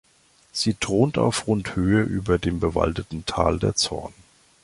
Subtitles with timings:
[0.51, 4.11] Sie thront auf rund Höhe über dem bewaldeten Tal der Zorn.